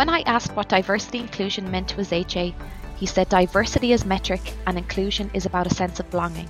When 0.00 0.08
I 0.08 0.22
asked 0.22 0.56
what 0.56 0.70
diversity 0.70 1.18
inclusion 1.18 1.70
meant 1.70 1.88
to 1.88 1.96
Ezechi, 1.96 2.54
he 2.96 3.04
said 3.04 3.28
diversity 3.28 3.92
is 3.92 4.06
metric 4.06 4.40
and 4.66 4.78
inclusion 4.78 5.30
is 5.34 5.44
about 5.44 5.66
a 5.66 5.74
sense 5.74 6.00
of 6.00 6.10
belonging. 6.10 6.48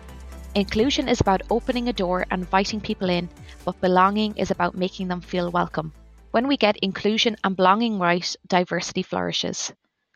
Inclusion 0.54 1.08
is 1.08 1.20
about 1.20 1.42
opening 1.50 1.88
a 1.88 1.92
door 1.92 2.24
and 2.30 2.42
inviting 2.42 2.80
people 2.80 3.10
in, 3.10 3.28
but 3.64 3.80
belonging 3.80 4.36
is 4.36 4.52
about 4.52 4.76
making 4.76 5.08
them 5.08 5.20
feel 5.20 5.50
welcome. 5.50 5.92
When 6.30 6.46
we 6.46 6.56
get 6.56 6.76
inclusion 6.76 7.36
and 7.42 7.56
belonging 7.56 7.98
right, 7.98 8.36
diversity 8.46 9.02
flourishes. 9.02 9.72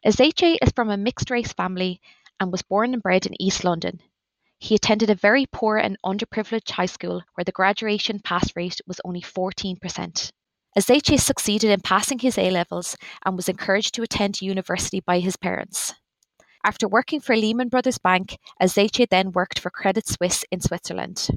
Ezechi 0.06 0.56
is 0.62 0.70
from 0.70 0.90
a 0.90 0.96
mixed 0.96 1.28
race 1.28 1.52
family 1.52 2.00
and 2.38 2.52
was 2.52 2.62
born 2.62 2.94
and 2.94 3.02
bred 3.02 3.26
in 3.26 3.42
East 3.42 3.64
London. 3.64 3.98
He 4.60 4.76
attended 4.76 5.10
a 5.10 5.16
very 5.16 5.46
poor 5.46 5.76
and 5.76 5.98
underprivileged 6.06 6.70
high 6.70 6.86
school 6.86 7.24
where 7.34 7.44
the 7.44 7.50
graduation 7.50 8.20
pass 8.20 8.54
rate 8.54 8.80
was 8.86 9.00
only 9.04 9.22
14%. 9.22 10.30
Ezechi 10.76 11.20
succeeded 11.20 11.70
in 11.70 11.80
passing 11.80 12.18
his 12.18 12.36
A 12.36 12.50
levels 12.50 12.96
and 13.24 13.36
was 13.36 13.48
encouraged 13.48 13.94
to 13.94 14.02
attend 14.02 14.42
university 14.42 15.00
by 15.00 15.20
his 15.20 15.36
parents. 15.36 15.94
After 16.64 16.88
working 16.88 17.20
for 17.20 17.36
Lehman 17.36 17.68
Brothers 17.68 17.98
Bank, 17.98 18.36
Ezechi 18.60 19.08
then 19.08 19.30
worked 19.30 19.60
for 19.60 19.70
Credit 19.70 20.08
Suisse 20.08 20.44
in 20.50 20.60
Switzerland. 20.60 21.28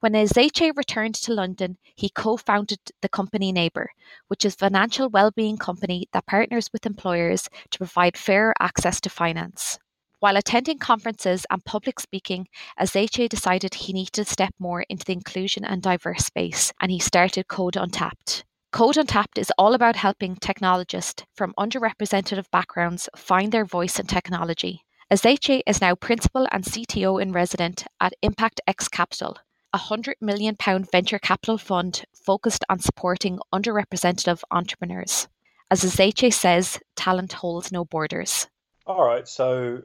When 0.00 0.12
Ezechi 0.12 0.76
returned 0.76 1.14
to 1.14 1.32
London, 1.32 1.78
he 1.94 2.10
co-founded 2.10 2.78
the 3.00 3.08
company 3.08 3.54
Neyber, 3.54 3.86
which 4.28 4.44
is 4.44 4.52
a 4.52 4.58
financial 4.58 5.08
well-being 5.08 5.56
company 5.56 6.06
that 6.12 6.26
partners 6.26 6.68
with 6.70 6.84
employers 6.84 7.48
to 7.70 7.78
provide 7.78 8.18
fairer 8.18 8.52
access 8.60 9.00
to 9.00 9.08
finance. 9.08 9.78
While 10.20 10.36
attending 10.36 10.78
conferences 10.78 11.46
and 11.50 11.64
public 11.64 12.00
speaking, 12.00 12.48
Ezechi 12.78 13.30
decided 13.30 13.72
he 13.72 13.94
needed 13.94 14.12
to 14.12 14.24
step 14.26 14.52
more 14.58 14.84
into 14.90 15.06
the 15.06 15.12
inclusion 15.14 15.64
and 15.64 15.80
diverse 15.80 16.26
space, 16.26 16.70
and 16.82 16.90
he 16.90 16.98
started 16.98 17.48
Code 17.48 17.76
Untapped. 17.76 18.44
Code 18.74 18.96
Untapped 18.96 19.38
is 19.38 19.52
all 19.56 19.72
about 19.72 19.94
helping 19.94 20.34
technologists 20.34 21.22
from 21.32 21.54
underrepresented 21.56 22.44
backgrounds 22.50 23.08
find 23.14 23.52
their 23.52 23.64
voice 23.64 24.00
in 24.00 24.06
technology. 24.08 24.84
Ezechi 25.12 25.62
is 25.64 25.80
now 25.80 25.94
principal 25.94 26.48
and 26.50 26.64
CTO 26.64 27.22
in 27.22 27.30
resident 27.30 27.84
at 28.00 28.14
Impact 28.20 28.60
X 28.66 28.88
Capital, 28.88 29.38
a 29.72 29.78
£100 29.78 30.14
million 30.20 30.56
venture 30.90 31.20
capital 31.20 31.56
fund 31.56 32.04
focused 32.12 32.64
on 32.68 32.80
supporting 32.80 33.38
underrepresented 33.54 34.42
entrepreneurs. 34.50 35.28
As 35.70 35.84
Ezechi 35.84 36.32
says, 36.32 36.80
talent 36.96 37.32
holds 37.32 37.70
no 37.70 37.84
borders. 37.84 38.48
All 38.88 39.06
right, 39.06 39.28
so 39.28 39.82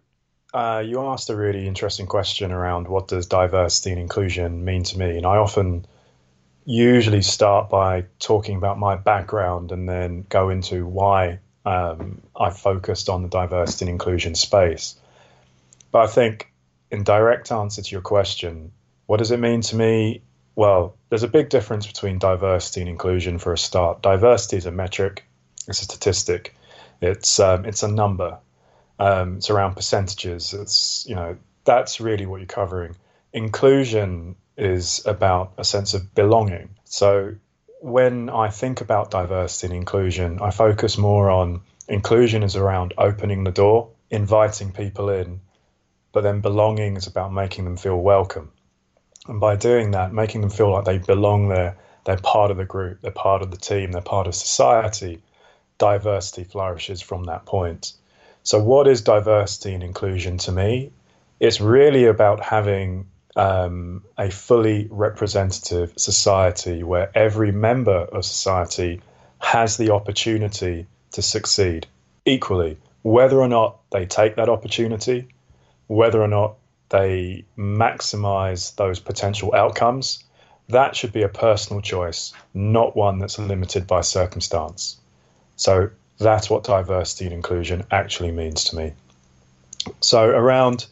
uh, 0.51 0.81
you 0.83 0.99
asked 0.99 1.29
a 1.29 1.35
really 1.35 1.67
interesting 1.67 2.07
question 2.07 2.51
around 2.51 2.87
what 2.87 3.07
does 3.07 3.27
diversity 3.27 3.91
and 3.91 4.01
inclusion 4.01 4.65
mean 4.65 4.81
to 4.85 4.97
me, 4.97 5.15
and 5.15 5.27
I 5.27 5.37
often 5.37 5.85
usually 6.69 7.23
start 7.23 7.67
by 7.67 8.05
talking 8.19 8.55
about 8.55 8.77
my 8.77 8.95
background 8.95 9.71
and 9.71 9.89
then 9.89 10.23
go 10.29 10.49
into 10.49 10.85
why 10.85 11.39
um, 11.65 12.21
I 12.39 12.51
focused 12.51 13.09
on 13.09 13.23
the 13.23 13.27
diversity 13.27 13.85
and 13.85 13.89
inclusion 13.89 14.35
space. 14.35 14.93
But 15.91 16.03
I 16.03 16.07
think, 16.07 16.53
in 16.91 17.03
direct 17.03 17.51
answer 17.51 17.81
to 17.81 17.91
your 17.91 18.01
question, 18.01 18.71
what 19.07 19.17
does 19.17 19.31
it 19.31 19.39
mean 19.39 19.61
to 19.61 19.75
me? 19.75 20.21
Well, 20.55 20.95
there's 21.09 21.23
a 21.23 21.27
big 21.27 21.49
difference 21.49 21.87
between 21.87 22.19
diversity 22.19 22.81
and 22.81 22.89
inclusion 22.89 23.39
for 23.39 23.51
a 23.51 23.57
start. 23.57 24.03
Diversity 24.03 24.57
is 24.57 24.67
a 24.67 24.71
metric, 24.71 25.25
it's 25.67 25.81
a 25.81 25.85
statistic, 25.85 26.55
it's 27.01 27.39
um, 27.39 27.65
it's 27.65 27.81
a 27.81 27.87
number, 27.87 28.37
um, 28.99 29.37
it's 29.37 29.49
around 29.49 29.73
percentages. 29.73 30.53
It's 30.53 31.03
you 31.09 31.15
know 31.15 31.35
that's 31.63 31.99
really 31.99 32.27
what 32.27 32.41
you're 32.41 32.45
covering. 32.45 32.95
Inclusion 33.33 34.35
is 34.59 35.01
about 35.05 35.53
a 35.57 35.63
sense 35.63 35.93
of 35.93 36.13
belonging. 36.13 36.69
So 36.83 37.35
when 37.81 38.29
I 38.29 38.49
think 38.49 38.81
about 38.81 39.11
diversity 39.11 39.67
and 39.67 39.75
inclusion, 39.75 40.39
I 40.41 40.51
focus 40.51 40.97
more 40.97 41.29
on 41.29 41.61
inclusion 41.87 42.43
is 42.43 42.55
around 42.55 42.93
opening 42.97 43.43
the 43.43 43.51
door, 43.51 43.89
inviting 44.09 44.71
people 44.71 45.09
in, 45.09 45.39
but 46.11 46.21
then 46.21 46.41
belonging 46.41 46.97
is 46.97 47.07
about 47.07 47.31
making 47.31 47.63
them 47.63 47.77
feel 47.77 47.97
welcome. 47.97 48.51
And 49.27 49.39
by 49.39 49.55
doing 49.55 49.91
that, 49.91 50.13
making 50.13 50.41
them 50.41 50.49
feel 50.49 50.71
like 50.71 50.85
they 50.85 50.97
belong 50.97 51.49
there, 51.49 51.77
they're 52.05 52.17
part 52.17 52.51
of 52.51 52.57
the 52.57 52.65
group, 52.65 53.01
they're 53.01 53.11
part 53.11 53.41
of 53.41 53.51
the 53.51 53.57
team, 53.57 53.91
they're 53.91 54.01
part 54.01 54.27
of 54.27 54.35
society, 54.35 55.21
diversity 55.77 56.43
flourishes 56.43 57.01
from 57.01 57.25
that 57.25 57.45
point. 57.45 57.93
So, 58.43 58.61
what 58.61 58.87
is 58.87 59.01
diversity 59.01 59.73
and 59.73 59.83
inclusion 59.83 60.37
to 60.39 60.51
me? 60.51 60.91
It's 61.39 61.61
really 61.61 62.05
about 62.05 62.43
having 62.43 63.07
um, 63.35 64.03
a 64.17 64.29
fully 64.31 64.87
representative 64.89 65.93
society 65.97 66.83
where 66.83 67.11
every 67.15 67.51
member 67.51 67.91
of 67.91 68.25
society 68.25 69.01
has 69.39 69.77
the 69.77 69.93
opportunity 69.93 70.87
to 71.11 71.21
succeed 71.21 71.87
equally, 72.25 72.77
whether 73.01 73.39
or 73.39 73.47
not 73.47 73.79
they 73.91 74.05
take 74.05 74.35
that 74.35 74.49
opportunity, 74.49 75.27
whether 75.87 76.21
or 76.21 76.27
not 76.27 76.55
they 76.89 77.45
maximize 77.57 78.75
those 78.75 78.99
potential 78.99 79.53
outcomes, 79.55 80.23
that 80.69 80.95
should 80.95 81.13
be 81.13 81.23
a 81.23 81.29
personal 81.29 81.81
choice, 81.81 82.33
not 82.53 82.95
one 82.95 83.19
that's 83.19 83.39
limited 83.39 83.87
by 83.87 84.01
circumstance. 84.01 84.97
So 85.55 85.89
that's 86.19 86.49
what 86.49 86.63
diversity 86.63 87.25
and 87.25 87.33
inclusion 87.33 87.85
actually 87.91 88.31
means 88.31 88.65
to 88.65 88.75
me. 88.75 88.93
So, 90.01 90.23
around 90.25 90.85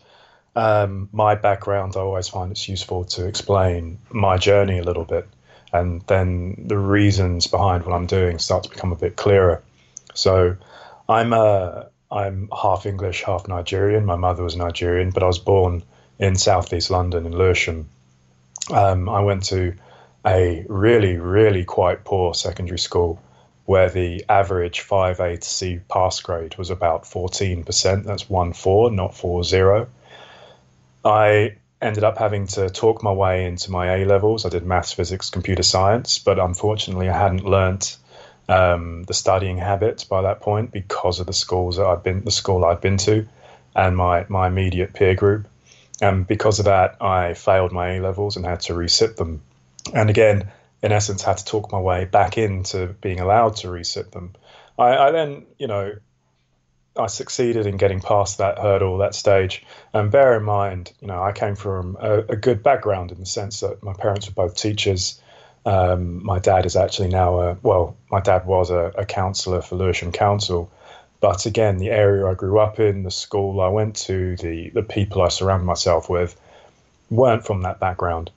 um, 0.57 1.09
my 1.11 1.35
background, 1.35 1.93
I 1.95 1.99
always 1.99 2.27
find 2.27 2.51
it's 2.51 2.67
useful 2.67 3.05
to 3.05 3.27
explain 3.27 3.99
my 4.09 4.37
journey 4.37 4.79
a 4.79 4.83
little 4.83 5.05
bit, 5.05 5.27
and 5.71 6.01
then 6.07 6.65
the 6.67 6.77
reasons 6.77 7.45
behind 7.45 7.85
what 7.85 7.93
I'm 7.93 8.07
doing 8.07 8.39
start 8.39 8.63
to 8.63 8.69
become 8.69 8.91
a 8.91 8.95
bit 8.95 9.15
clearer. 9.15 9.61
So, 10.15 10.57
I'm 11.07 11.31
a 11.31 11.89
I'm 12.09 12.49
half 12.59 12.87
English, 12.87 13.21
half 13.23 13.47
Nigerian. 13.47 14.05
My 14.05 14.15
mother 14.15 14.43
was 14.43 14.55
Nigerian, 14.55 15.11
but 15.11 15.21
I 15.21 15.27
was 15.27 15.39
born 15.39 15.83
in 16.17 16.35
southeast 16.35 16.89
London 16.89 17.27
in 17.27 17.37
Lewisham. 17.37 17.89
Um, 18.73 19.09
I 19.09 19.19
went 19.19 19.43
to 19.45 19.75
a 20.25 20.65
really, 20.67 21.17
really 21.17 21.65
quite 21.65 22.03
poor 22.03 22.33
secondary 22.33 22.79
school 22.79 23.21
where 23.65 23.89
the 23.89 24.25
average 24.27 24.81
5A 24.81 25.39
to 25.39 25.47
C 25.47 25.79
pass 25.87 26.19
grade 26.21 26.57
was 26.57 26.69
about 26.69 27.03
14%. 27.03 28.05
That's 28.05 28.29
1 28.29 28.53
4, 28.53 28.91
not 28.91 29.13
4 29.13 29.43
0. 29.43 29.87
I 31.07 31.57
ended 31.81 32.03
up 32.03 32.17
having 32.17 32.47
to 32.47 32.69
talk 32.69 33.01
my 33.01 33.11
way 33.11 33.45
into 33.45 33.71
my 33.71 33.95
A 33.97 34.05
levels. 34.05 34.45
I 34.45 34.49
did 34.49 34.65
maths, 34.65 34.91
physics, 34.91 35.29
computer 35.29 35.63
science, 35.63 36.19
but 36.19 36.37
unfortunately, 36.37 37.09
I 37.09 37.17
hadn't 37.17 37.45
learnt 37.45 37.97
um, 38.49 39.03
the 39.03 39.13
studying 39.13 39.57
habits 39.57 40.03
by 40.03 40.21
that 40.23 40.41
point 40.41 40.71
because 40.71 41.19
of 41.19 41.27
the 41.27 41.33
schools 41.33 41.77
that 41.77 41.85
I'd 41.85 42.03
been, 42.03 42.23
the 42.23 42.31
school 42.31 42.65
I'd 42.65 42.81
been 42.81 42.97
to, 42.97 43.27
and 43.75 43.95
my 43.95 44.25
my 44.27 44.47
immediate 44.47 44.93
peer 44.93 45.15
group. 45.15 45.47
And 46.01 46.27
because 46.27 46.59
of 46.59 46.65
that, 46.65 47.01
I 47.01 47.33
failed 47.33 47.71
my 47.71 47.95
A 47.95 48.01
levels 48.01 48.35
and 48.35 48.45
had 48.45 48.59
to 48.61 48.73
resit 48.73 49.15
them. 49.15 49.41
And 49.93 50.09
again, 50.09 50.51
in 50.83 50.91
essence, 50.91 51.23
had 51.23 51.37
to 51.37 51.45
talk 51.45 51.71
my 51.71 51.79
way 51.79 52.05
back 52.05 52.37
into 52.37 52.87
being 53.01 53.19
allowed 53.19 53.55
to 53.57 53.67
resit 53.67 54.11
them. 54.11 54.33
I, 54.77 54.97
I 54.97 55.11
then, 55.11 55.45
you 55.57 55.67
know, 55.67 55.95
I 56.97 57.07
succeeded 57.07 57.65
in 57.65 57.77
getting 57.77 58.01
past 58.01 58.37
that 58.37 58.57
hurdle, 58.59 58.97
that 58.97 59.15
stage. 59.15 59.63
And 59.93 60.11
bear 60.11 60.37
in 60.37 60.43
mind, 60.43 60.91
you 61.01 61.07
know, 61.07 61.21
I 61.21 61.31
came 61.31 61.55
from 61.55 61.97
a, 61.99 62.19
a 62.19 62.35
good 62.35 62.63
background 62.63 63.11
in 63.11 63.19
the 63.19 63.25
sense 63.25 63.59
that 63.61 63.83
my 63.83 63.93
parents 63.93 64.27
were 64.27 64.33
both 64.33 64.55
teachers. 64.55 65.21
Um, 65.65 66.23
my 66.23 66.39
dad 66.39 66.65
is 66.65 66.75
actually 66.75 67.09
now 67.09 67.39
a 67.39 67.57
well, 67.61 67.97
my 68.11 68.21
dad 68.21 68.45
was 68.45 68.69
a, 68.69 68.91
a 68.97 69.05
counsellor 69.05 69.61
for 69.61 69.75
Lewisham 69.75 70.11
Council. 70.11 70.71
But 71.19 71.45
again, 71.45 71.77
the 71.77 71.89
area 71.89 72.25
I 72.25 72.35
grew 72.35 72.59
up 72.59 72.79
in, 72.79 73.03
the 73.03 73.11
school 73.11 73.59
I 73.59 73.69
went 73.69 73.95
to, 74.07 74.35
the 74.37 74.69
the 74.69 74.83
people 74.83 75.21
I 75.21 75.29
surrounded 75.29 75.65
myself 75.65 76.09
with, 76.09 76.39
weren't 77.09 77.45
from 77.45 77.61
that 77.61 77.79
background. 77.79 78.31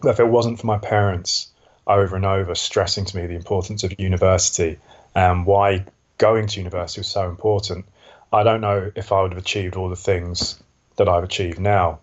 But 0.00 0.10
if 0.10 0.20
it 0.20 0.28
wasn't 0.28 0.60
for 0.60 0.66
my 0.66 0.78
parents 0.78 1.48
over 1.86 2.16
and 2.16 2.24
over 2.24 2.54
stressing 2.54 3.04
to 3.06 3.16
me 3.16 3.26
the 3.26 3.34
importance 3.34 3.84
of 3.84 3.98
university 3.98 4.78
and 5.14 5.46
why 5.46 5.84
going 6.22 6.46
to 6.46 6.60
university 6.60 7.00
was 7.00 7.08
so 7.08 7.28
important, 7.28 7.84
I 8.32 8.44
don't 8.44 8.60
know 8.60 8.92
if 8.94 9.10
I 9.10 9.20
would 9.22 9.32
have 9.32 9.42
achieved 9.42 9.74
all 9.74 9.88
the 9.88 10.04
things 10.10 10.62
that 10.96 11.08
I've 11.08 11.24
achieved 11.24 11.58
now. 11.58 11.98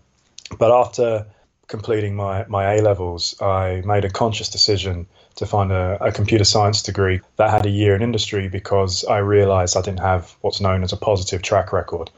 But 0.57 0.71
after 0.71 1.25
completing 1.67 2.15
my, 2.15 2.45
my 2.47 2.75
A 2.75 2.81
levels, 2.81 3.41
I 3.41 3.81
made 3.85 4.03
a 4.03 4.09
conscious 4.09 4.49
decision 4.49 5.07
to 5.35 5.45
find 5.45 5.71
a, 5.71 5.97
a, 6.03 6.11
computer 6.11 6.43
science 6.43 6.81
degree 6.83 7.21
that 7.37 7.49
had 7.49 7.65
a 7.65 7.69
year 7.69 7.95
in 7.95 8.01
industry 8.01 8.49
because 8.49 9.05
I 9.05 9.19
realized 9.19 9.77
I 9.77 9.81
didn't 9.81 10.01
have 10.01 10.35
what's 10.41 10.59
known 10.59 10.83
as 10.83 10.91
a 10.91 10.97
positive 10.97 11.41
track 11.41 11.71
record. 11.71 12.09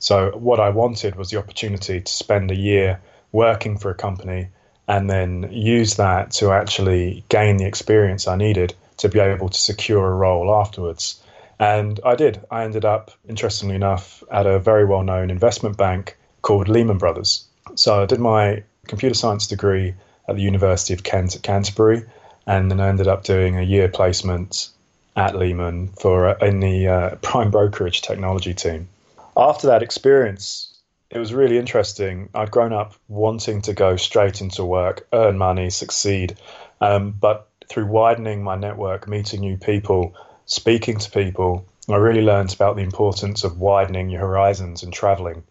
So, 0.00 0.32
what 0.36 0.60
I 0.60 0.68
wanted 0.70 1.14
was 1.14 1.30
the 1.30 1.38
opportunity 1.38 2.00
to 2.00 2.12
spend 2.12 2.50
a 2.50 2.56
year 2.56 3.00
working 3.30 3.78
for 3.78 3.90
a 3.90 3.94
company 3.94 4.48
and 4.86 5.08
then 5.08 5.48
use 5.52 5.94
that 5.96 6.32
to 6.32 6.50
actually 6.50 7.24
gain 7.28 7.56
the 7.56 7.66
experience 7.66 8.28
I 8.28 8.36
needed 8.36 8.74
to 8.98 9.08
be 9.08 9.20
able 9.20 9.48
to 9.48 9.58
secure 9.58 10.06
a 10.06 10.14
role 10.14 10.54
afterwards. 10.54 11.21
And 11.62 12.00
I 12.04 12.16
did. 12.16 12.44
I 12.50 12.64
ended 12.64 12.84
up, 12.84 13.12
interestingly 13.28 13.76
enough, 13.76 14.24
at 14.32 14.46
a 14.46 14.58
very 14.58 14.84
well 14.84 15.04
known 15.04 15.30
investment 15.30 15.76
bank 15.76 16.18
called 16.42 16.66
Lehman 16.66 16.98
Brothers. 16.98 17.44
So 17.76 18.02
I 18.02 18.06
did 18.06 18.18
my 18.18 18.64
computer 18.88 19.14
science 19.14 19.46
degree 19.46 19.94
at 20.28 20.34
the 20.34 20.42
University 20.42 20.92
of 20.92 21.04
Kent 21.04 21.36
at 21.36 21.44
Canterbury, 21.44 22.02
and 22.48 22.68
then 22.68 22.80
I 22.80 22.88
ended 22.88 23.06
up 23.06 23.22
doing 23.22 23.56
a 23.56 23.62
year 23.62 23.86
placement 23.86 24.70
at 25.14 25.36
Lehman 25.36 25.90
for 26.00 26.30
uh, 26.30 26.44
in 26.44 26.58
the 26.58 26.88
uh, 26.88 27.14
prime 27.22 27.52
brokerage 27.52 28.02
technology 28.02 28.54
team. 28.54 28.88
After 29.36 29.68
that 29.68 29.84
experience, 29.84 30.68
it 31.10 31.20
was 31.20 31.32
really 31.32 31.58
interesting. 31.58 32.28
I'd 32.34 32.50
grown 32.50 32.72
up 32.72 32.94
wanting 33.06 33.62
to 33.62 33.72
go 33.72 33.94
straight 33.94 34.40
into 34.40 34.64
work, 34.64 35.06
earn 35.12 35.38
money, 35.38 35.70
succeed, 35.70 36.36
um, 36.80 37.12
but 37.12 37.48
through 37.68 37.86
widening 37.86 38.42
my 38.42 38.56
network, 38.56 39.06
meeting 39.06 39.42
new 39.42 39.56
people, 39.56 40.16
speaking 40.46 40.98
to 40.98 41.10
people, 41.10 41.66
I 41.88 41.96
really 41.96 42.22
learned 42.22 42.54
about 42.54 42.76
the 42.76 42.82
importance 42.82 43.44
of 43.44 43.58
widening 43.58 44.08
your 44.08 44.20
horizons 44.20 44.82
and 44.82 44.92
traveling. 44.92 45.42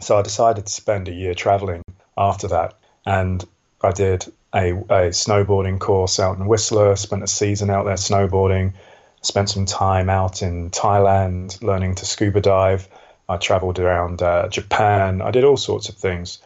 So 0.00 0.18
I 0.18 0.22
decided 0.22 0.66
to 0.66 0.72
spend 0.72 1.08
a 1.08 1.12
year 1.12 1.34
traveling 1.34 1.82
after 2.16 2.48
that. 2.48 2.74
And 3.04 3.44
I 3.82 3.92
did 3.92 4.26
a, 4.54 4.72
a 4.72 5.10
snowboarding 5.10 5.78
course 5.78 6.18
out 6.20 6.38
in 6.38 6.46
Whistler, 6.46 6.96
spent 6.96 7.22
a 7.22 7.26
season 7.26 7.70
out 7.70 7.84
there 7.84 7.94
snowboarding, 7.94 8.74
spent 9.22 9.50
some 9.50 9.66
time 9.66 10.08
out 10.08 10.42
in 10.42 10.70
Thailand 10.70 11.62
learning 11.62 11.96
to 11.96 12.06
scuba 12.06 12.40
dive. 12.40 12.88
I 13.28 13.36
traveled 13.36 13.78
around 13.78 14.22
uh, 14.22 14.48
Japan. 14.48 15.22
I 15.22 15.30
did 15.30 15.44
all 15.44 15.56
sorts 15.56 15.88
of 15.88 15.96
things 15.96 16.38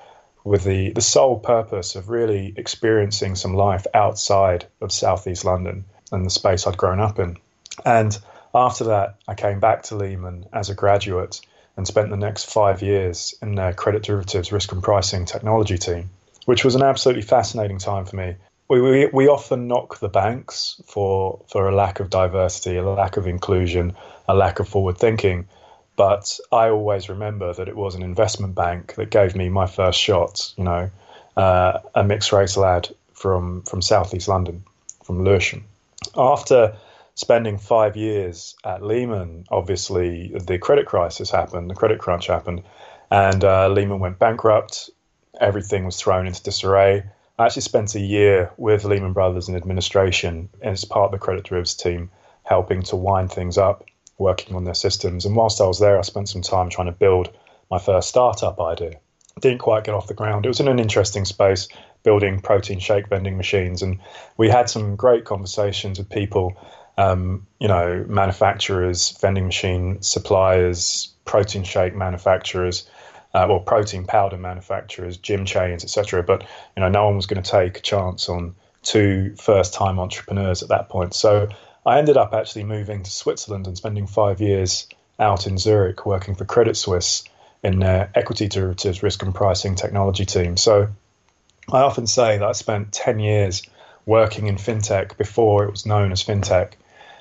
with 0.44 0.64
the, 0.64 0.90
the 0.92 1.00
sole 1.00 1.38
purpose 1.38 1.96
of 1.96 2.10
really 2.10 2.52
experiencing 2.56 3.34
some 3.34 3.54
life 3.54 3.86
outside 3.94 4.66
of 4.80 4.92
Southeast 4.92 5.44
London 5.44 5.84
and 6.12 6.26
the 6.26 6.30
space 6.30 6.66
I'd 6.66 6.76
grown 6.76 7.00
up 7.00 7.18
in. 7.18 7.38
And 7.84 8.16
after 8.54 8.84
that, 8.84 9.16
I 9.26 9.34
came 9.34 9.60
back 9.60 9.84
to 9.84 9.96
Lehman 9.96 10.46
as 10.52 10.70
a 10.70 10.74
graduate 10.74 11.40
and 11.76 11.86
spent 11.86 12.10
the 12.10 12.16
next 12.16 12.44
five 12.44 12.82
years 12.82 13.34
in 13.42 13.54
their 13.56 13.72
credit 13.72 14.04
derivatives 14.04 14.52
risk 14.52 14.72
and 14.72 14.82
pricing 14.82 15.24
technology 15.24 15.78
team, 15.78 16.10
which 16.44 16.64
was 16.64 16.74
an 16.74 16.82
absolutely 16.82 17.22
fascinating 17.22 17.78
time 17.78 18.04
for 18.04 18.16
me. 18.16 18.36
We, 18.68 18.80
we, 18.80 19.06
we 19.12 19.28
often 19.28 19.66
knock 19.66 19.98
the 19.98 20.08
banks 20.08 20.80
for, 20.86 21.40
for 21.48 21.68
a 21.68 21.74
lack 21.74 22.00
of 22.00 22.10
diversity, 22.10 22.76
a 22.76 22.82
lack 22.82 23.16
of 23.16 23.26
inclusion, 23.26 23.96
a 24.28 24.34
lack 24.34 24.60
of 24.60 24.68
forward 24.68 24.98
thinking. 24.98 25.48
But 25.96 26.38
I 26.50 26.70
always 26.70 27.08
remember 27.08 27.52
that 27.52 27.68
it 27.68 27.76
was 27.76 27.94
an 27.94 28.02
investment 28.02 28.54
bank 28.54 28.94
that 28.94 29.10
gave 29.10 29.36
me 29.36 29.48
my 29.48 29.66
first 29.66 30.00
shot, 30.00 30.52
you 30.56 30.64
know, 30.64 30.90
uh, 31.36 31.80
a 31.94 32.04
mixed 32.04 32.32
race 32.32 32.56
lad 32.56 32.88
from, 33.12 33.62
from 33.62 33.82
southeast 33.82 34.28
London, 34.28 34.64
from 35.04 35.24
Lewisham. 35.24 35.64
After 36.16 36.76
spending 37.14 37.58
five 37.58 37.96
years 37.96 38.56
at 38.64 38.82
Lehman, 38.82 39.44
obviously 39.50 40.32
the 40.46 40.58
credit 40.58 40.87
crisis 40.87 41.31
happened, 41.31 41.70
the 41.70 41.75
credit 41.75 41.99
crunch 41.99 42.26
happened, 42.26 42.62
and 43.11 43.44
uh, 43.44 43.69
Lehman 43.69 44.00
went 44.00 44.19
bankrupt. 44.19 44.90
Everything 45.40 45.84
was 45.84 45.96
thrown 45.96 46.26
into 46.26 46.43
disarray. 46.43 47.05
I 47.38 47.46
actually 47.46 47.62
spent 47.62 47.94
a 47.94 48.00
year 48.00 48.52
with 48.56 48.84
Lehman 48.84 49.12
Brothers 49.12 49.49
in 49.49 49.56
administration 49.56 50.49
as 50.62 50.84
part 50.84 51.06
of 51.06 51.12
the 51.12 51.25
credit 51.25 51.44
derivatives 51.44 51.75
team, 51.75 52.11
helping 52.44 52.82
to 52.82 52.96
wind 52.96 53.32
things 53.32 53.58
up, 53.58 53.84
working 54.19 54.55
on 54.55 54.64
their 54.64 54.75
systems. 54.75 55.25
And 55.25 55.34
whilst 55.34 55.60
I 55.60 55.67
was 55.67 55.81
there, 55.81 55.99
I 55.99 56.02
spent 56.02 56.28
some 56.28 56.43
time 56.43 56.70
trying 56.70 56.87
to 56.87 56.93
build 56.93 57.37
my 57.70 57.78
first 57.78 58.08
startup 58.08 58.60
idea. 58.60 59.00
Didn't 59.40 59.58
quite 59.58 59.82
get 59.82 59.94
off 59.94 60.06
the 60.06 60.14
ground. 60.14 60.44
It 60.44 60.49
was 60.49 60.60
in 60.60 60.69
an 60.69 60.78
interesting 60.78 61.25
space, 61.25 61.67
building 62.05 62.40
protein 62.40 62.78
shake 62.78 63.08
vending 63.08 63.37
machines. 63.37 63.82
And 63.82 63.99
we 64.37 64.49
had 64.49 64.70
some 64.70 64.94
great 64.94 65.25
conversations 65.25 65.99
with 65.99 66.10
people 66.10 66.56
um, 66.96 67.46
you 67.58 67.69
know, 67.69 68.05
manufacturers, 68.08 69.17
vending 69.20 69.46
machine 69.46 70.02
suppliers, 70.02 71.12
protein 71.25 71.64
shake 71.64 71.94
manufacturers, 71.94 72.88
uh, 73.35 73.46
or 73.46 73.61
protein 73.61 74.06
powder 74.06 74.37
manufacturers, 74.37 75.17
gym 75.17 75.44
chains, 75.44 75.85
etc. 75.85 76.23
But 76.23 76.43
you 76.76 76.82
know, 76.82 76.88
no 76.88 77.06
one 77.06 77.17
was 77.17 77.26
going 77.26 77.43
to 77.43 77.50
take 77.50 77.79
a 77.79 77.81
chance 77.81 78.29
on 78.29 78.55
two 78.82 79.35
first-time 79.37 79.99
entrepreneurs 79.99 80.62
at 80.62 80.69
that 80.69 80.88
point. 80.88 81.14
So 81.14 81.49
I 81.85 81.99
ended 81.99 82.17
up 82.17 82.32
actually 82.32 82.64
moving 82.64 83.02
to 83.02 83.11
Switzerland 83.11 83.67
and 83.67 83.76
spending 83.76 84.06
five 84.06 84.41
years 84.41 84.87
out 85.19 85.46
in 85.46 85.58
Zurich 85.58 86.06
working 86.06 86.35
for 86.35 86.44
Credit 86.44 86.76
Suisse 86.76 87.25
in 87.62 87.79
their 87.79 88.11
equity 88.14 88.46
derivatives 88.46 89.02
risk 89.02 89.23
and 89.23 89.35
pricing 89.35 89.75
technology 89.75 90.26
team. 90.26 90.56
So 90.56 90.88
I 91.73 91.81
often 91.81 92.06
say 92.06 92.38
that 92.38 92.46
I 92.46 92.52
spent 92.52 92.93
10 92.93 93.19
years 93.20 93.62
working 94.06 94.46
in 94.49 94.56
fintech 94.56 95.17
before 95.17 95.64
it 95.64 95.70
was 95.70 95.87
known 95.87 96.12
as 96.12 96.23
fintech. 96.23 96.73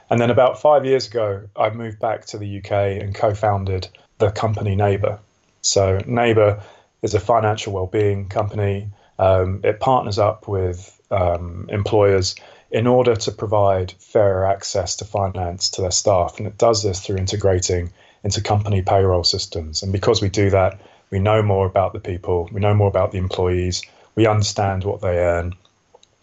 And 0.10 0.20
then 0.20 0.30
about 0.30 0.62
five 0.62 0.86
years 0.86 1.08
ago, 1.08 1.48
I 1.56 1.70
moved 1.70 2.00
back 2.00 2.26
to 2.28 2.38
the 2.38 2.60
UK 2.60 2.72
and 3.02 3.16
co 3.16 3.34
founded 3.34 3.88
the 4.18 4.32
company 4.32 4.76
Neyber. 4.76 5.20
So, 5.62 6.00
Neyber 6.00 6.62
is 7.02 7.14
a 7.14 7.20
financial 7.20 7.74
well-being 7.74 8.30
company. 8.30 8.90
Um, 9.18 9.62
it 9.64 9.80
partners 9.80 10.20
up 10.20 10.48
with 10.48 11.00
um, 11.12 11.68
employers 11.70 12.36
in 12.72 12.88
order 12.88 13.16
to 13.16 13.32
provide 13.32 13.92
fairer 14.00 14.46
access 14.46 14.96
to 14.98 15.06
finance 15.06 15.70
to 15.72 15.82
their 15.82 15.92
staff. 15.92 16.40
And 16.40 16.48
it 16.48 16.58
does 16.58 16.82
this 16.82 17.00
through 17.00 17.18
integrating 17.18 17.92
into 18.24 18.42
company 18.42 18.82
payroll 18.82 19.24
systems. 19.24 19.84
And 19.84 19.92
because 19.92 20.22
we 20.22 20.30
do 20.30 20.50
that, 20.50 20.82
we 21.12 21.20
know 21.20 21.44
more 21.44 21.68
about 21.68 21.94
the 21.94 22.00
people, 22.00 22.50
we 22.52 22.60
know 22.60 22.74
more 22.74 22.88
about 22.88 23.12
the 23.12 23.20
employees, 23.20 23.84
we 24.16 24.26
understand 24.26 24.84
what 24.84 25.02
they 25.02 25.18
earn, 25.20 25.54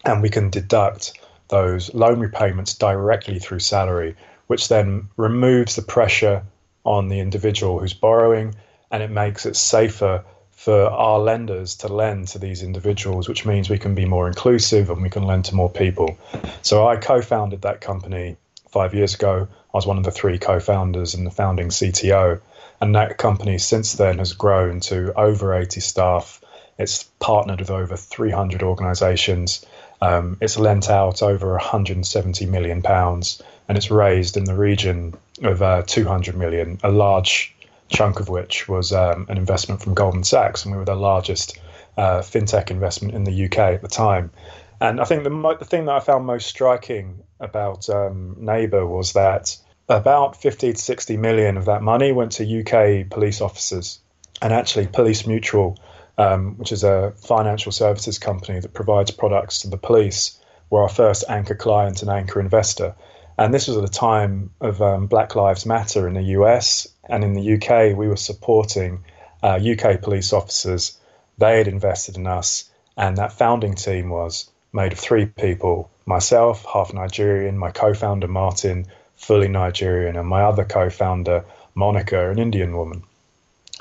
and 0.03 0.21
we 0.21 0.29
can 0.29 0.49
deduct 0.49 1.13
those 1.51 1.93
loan 1.93 2.19
repayments 2.19 2.73
directly 2.73 3.37
through 3.37 3.59
salary, 3.59 4.15
which 4.47 4.69
then 4.69 5.09
removes 5.17 5.75
the 5.75 5.83
pressure 5.83 6.43
on 6.83 7.09
the 7.09 7.19
individual 7.19 7.77
who's 7.77 7.93
borrowing 7.93 8.55
and 8.89 9.03
it 9.03 9.11
makes 9.11 9.45
it 9.45 9.55
safer 9.55 10.23
for 10.51 10.85
our 10.89 11.19
lenders 11.19 11.75
to 11.75 11.87
lend 11.87 12.27
to 12.29 12.39
these 12.39 12.63
individuals, 12.63 13.27
which 13.27 13.45
means 13.45 13.69
we 13.69 13.77
can 13.77 13.95
be 13.95 14.05
more 14.05 14.27
inclusive 14.27 14.89
and 14.89 15.01
we 15.01 15.09
can 15.09 15.23
lend 15.23 15.45
to 15.45 15.55
more 15.55 15.69
people. 15.69 16.17
So 16.61 16.87
I 16.87 16.97
co 16.97 17.21
founded 17.21 17.63
that 17.63 17.81
company 17.81 18.37
five 18.69 18.93
years 18.93 19.15
ago. 19.15 19.47
I 19.51 19.77
was 19.77 19.87
one 19.87 19.97
of 19.97 20.03
the 20.03 20.11
three 20.11 20.37
co 20.37 20.59
founders 20.59 21.13
and 21.13 21.25
the 21.25 21.31
founding 21.31 21.69
CTO. 21.69 22.41
And 22.79 22.95
that 22.95 23.17
company 23.17 23.57
since 23.57 23.93
then 23.93 24.17
has 24.17 24.33
grown 24.33 24.79
to 24.81 25.13
over 25.19 25.53
80 25.53 25.79
staff. 25.81 26.41
It's 26.77 27.03
partnered 27.19 27.59
with 27.59 27.69
over 27.69 27.95
300 27.95 28.63
organizations 28.63 29.65
um, 30.01 30.37
it's 30.41 30.57
lent 30.57 30.89
out 30.89 31.21
over 31.21 31.51
170 31.51 32.45
million 32.47 32.81
pounds, 32.81 33.41
and 33.67 33.77
it's 33.77 33.91
raised 33.91 34.37
in 34.37 34.45
the 34.45 34.55
region 34.55 35.15
of 35.43 35.61
uh, 35.61 35.83
200 35.85 36.35
million. 36.35 36.79
A 36.83 36.91
large 36.91 37.55
chunk 37.87 38.19
of 38.19 38.29
which 38.29 38.67
was 38.67 38.93
um, 38.93 39.27
an 39.29 39.37
investment 39.37 39.81
from 39.81 39.93
Goldman 39.93 40.23
Sachs, 40.23 40.65
and 40.65 40.73
we 40.73 40.79
were 40.79 40.85
the 40.85 40.95
largest 40.95 41.59
uh, 41.97 42.19
fintech 42.19 42.71
investment 42.71 43.13
in 43.13 43.23
the 43.23 43.45
UK 43.45 43.57
at 43.57 43.81
the 43.81 43.87
time. 43.87 44.31
And 44.79 44.99
I 44.99 45.03
think 45.03 45.23
the, 45.23 45.55
the 45.59 45.65
thing 45.65 45.85
that 45.85 45.95
I 45.95 45.99
found 45.99 46.25
most 46.25 46.47
striking 46.47 47.21
about 47.39 47.89
um, 47.89 48.37
Neyber 48.39 48.87
was 48.87 49.13
that 49.13 49.55
about 49.87 50.41
50 50.41 50.73
to 50.73 50.79
60 50.79 51.17
million 51.17 51.57
of 51.57 51.65
that 51.65 51.83
money 51.83 52.11
went 52.11 52.33
to 52.33 52.61
UK 52.61 53.09
police 53.09 53.41
officers, 53.41 53.99
and 54.41 54.51
actually 54.53 54.87
Police 54.87 55.27
Mutual 55.27 55.77
um, 56.17 56.57
which 56.57 56.71
is 56.71 56.83
a 56.83 57.13
financial 57.17 57.71
services 57.71 58.19
company 58.19 58.59
that 58.59 58.73
provides 58.73 59.11
products 59.11 59.59
to 59.59 59.69
the 59.69 59.77
police, 59.77 60.39
were 60.69 60.83
our 60.83 60.89
first 60.89 61.23
anchor 61.29 61.55
client 61.55 62.01
and 62.01 62.09
anchor 62.11 62.39
investor. 62.39 62.95
And 63.37 63.53
this 63.53 63.67
was 63.67 63.77
at 63.77 63.83
a 63.83 63.87
time 63.87 64.51
of 64.61 64.81
um, 64.81 65.07
Black 65.07 65.35
Lives 65.35 65.65
Matter 65.65 66.07
in 66.07 66.13
the 66.13 66.35
US 66.37 66.87
and 67.09 67.23
in 67.23 67.33
the 67.33 67.53
UK. 67.55 67.97
We 67.97 68.07
were 68.07 68.17
supporting 68.17 69.03
uh, 69.43 69.59
UK 69.59 70.01
police 70.01 70.33
officers. 70.33 70.97
They 71.37 71.57
had 71.57 71.67
invested 71.67 72.17
in 72.17 72.27
us, 72.27 72.69
and 72.97 73.17
that 73.17 73.33
founding 73.33 73.75
team 73.75 74.09
was 74.09 74.49
made 74.73 74.93
of 74.93 74.99
three 74.99 75.25
people 75.25 75.89
myself, 76.05 76.65
half 76.71 76.93
Nigerian, 76.93 77.57
my 77.57 77.71
co 77.71 77.93
founder 77.93 78.27
Martin, 78.27 78.87
fully 79.15 79.47
Nigerian, 79.47 80.15
and 80.17 80.27
my 80.27 80.43
other 80.43 80.65
co 80.65 80.89
founder, 80.89 81.45
Monica, 81.73 82.29
an 82.29 82.39
Indian 82.39 82.75
woman. 82.75 83.03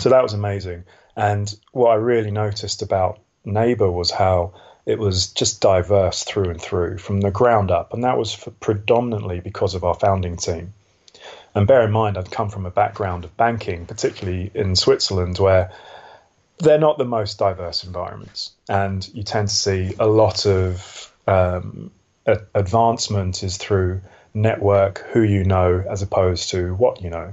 So 0.01 0.09
that 0.09 0.23
was 0.23 0.33
amazing. 0.33 0.85
And 1.17 1.52
what 1.73 1.90
I 1.90 1.95
really 1.95 2.31
noticed 2.31 2.83
about 2.83 3.19
Neyber 3.47 3.93
was 3.93 4.11
how 4.11 4.55
it 4.87 4.99
was 4.99 5.29
just 5.29 5.61
diverse 5.61 6.25
through 6.25 6.50
and 6.50 6.61
through 6.61 6.99
from 6.99 7.21
the 7.21 7.31
ground 7.31 7.71
up. 7.71 7.93
And 7.93 8.05
that 8.05 8.19
was 8.19 8.37
predominantly 8.61 9.40
because 9.40 9.75
of 9.75 9.85
our 9.85 9.95
founding 9.95 10.37
team. 10.37 10.73
And 11.55 11.67
bear 11.67 11.83
in 11.83 11.90
mind, 11.90 12.17
I'd 12.17 12.31
come 12.31 12.49
from 12.49 12.67
a 12.67 12.71
background 12.71 13.25
of 13.25 13.37
banking, 13.37 13.87
particularly 13.87 14.50
in 14.55 14.76
Switzerland, 14.76 15.38
where 15.38 15.73
they're 16.59 16.79
not 16.79 16.99
the 16.99 17.05
most 17.05 17.38
diverse 17.38 17.85
environments. 17.85 18.52
And 18.69 19.09
you 19.14 19.23
tend 19.23 19.49
to 19.49 19.55
see 19.55 19.95
a 19.99 20.07
lot 20.07 20.47
of 20.47 21.12
um, 21.26 21.90
advancement 22.55 23.43
is 23.43 23.57
through 23.57 24.00
network, 24.33 24.99
who 25.12 25.23
you 25.23 25.45
know, 25.45 25.85
as 25.88 26.02
opposed 26.02 26.50
to 26.50 26.75
what 26.75 27.02
you 27.02 27.11
know. 27.11 27.33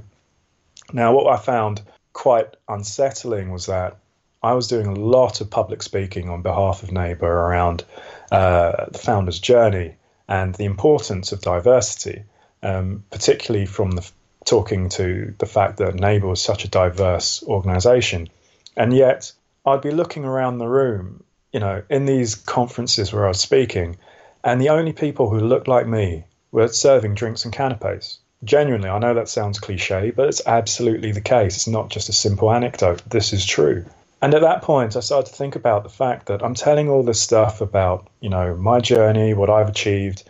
Now, 0.94 1.14
what 1.14 1.28
I 1.28 1.38
found 1.38 1.82
quite 2.18 2.58
unsettling 2.68 3.52
was 3.52 3.68
that 3.68 3.96
I 4.42 4.54
was 4.54 4.68
doing 4.68 4.88
a 4.88 4.96
lot 4.96 5.40
of 5.40 5.52
public 5.52 5.84
speaking 5.84 6.30
on 6.30 6.42
behalf 6.42 6.82
of 6.82 6.90
Neyber 6.90 7.22
around 7.22 7.86
uh, 8.32 8.88
the 8.92 8.98
founder's 8.98 9.38
journey 9.38 9.94
and 10.28 10.56
the 10.56 10.66
importance 10.66 11.32
of 11.32 11.42
diversity, 11.42 12.24
um, 12.64 13.04
particularly 13.12 13.68
from 13.68 13.92
the 13.92 14.12
talking 14.46 14.90
to 14.90 15.36
the 15.38 15.46
fact 15.46 15.78
that 15.78 15.94
Neyber 15.94 16.28
was 16.28 16.42
such 16.42 16.66
a 16.66 16.70
diverse 16.70 17.44
organisation. 17.44 18.30
And 18.76 18.94
yet, 18.94 19.32
I'd 19.64 19.82
be 19.82 19.92
looking 19.92 20.26
around 20.26 20.58
the 20.58 20.68
room, 20.68 21.24
you 21.54 21.60
know, 21.60 21.84
in 21.88 22.08
these 22.08 22.34
conferences 22.34 23.14
where 23.14 23.26
I 23.26 23.30
was 23.30 23.40
speaking, 23.40 23.98
and 24.44 24.60
the 24.60 24.70
only 24.70 24.94
people 24.94 25.30
who 25.30 25.40
looked 25.40 25.68
like 25.68 25.86
me 25.86 26.24
were 26.52 26.68
serving 26.68 27.14
drinks 27.14 27.46
and 27.46 27.54
canapes. 27.54 28.18
Genuinely, 28.44 28.90
I 28.90 29.00
know 29.00 29.16
that 29.16 29.30
sounds 29.30 29.60
cliche, 29.60 30.12
but 30.12 30.28
it's 30.28 30.46
absolutely 30.46 31.12
the 31.12 31.22
case. 31.22 31.56
It's 31.56 31.68
not 31.68 31.90
just 31.90 32.10
a 32.10 32.14
simple 32.14 32.52
anecdote. 32.52 33.02
This 33.10 33.34
is 33.34 33.46
true. 33.46 33.86
And 34.22 34.34
at 34.34 34.42
that 34.42 34.62
point, 34.62 34.96
I 34.96 35.00
started 35.00 35.30
to 35.30 35.36
think 35.36 35.56
about 35.56 35.84
the 35.84 35.90
fact 35.90 36.28
that 36.28 36.44
I'm 36.44 36.54
telling 36.54 36.90
all 36.90 37.04
this 37.04 37.22
stuff 37.22 37.62
about, 37.62 38.08
you 38.20 38.30
know, 38.30 38.56
my 38.56 38.80
journey, 38.80 39.34
what 39.34 39.50
I've 39.50 39.70
achieved. 39.70 40.24